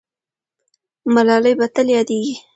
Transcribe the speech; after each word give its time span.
ملالۍ 1.13 1.53
به 1.59 1.65
تل 1.75 1.87
یادېږي. 1.97 2.35